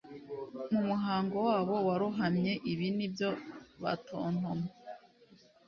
[0.71, 3.29] Mu muhogo wabo warohamye ibi nibyo
[3.83, 4.51] batontoma